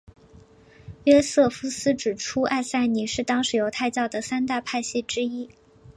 [1.03, 5.51] 约瑟夫斯指出艾赛尼是当时犹太教的三大派系之一。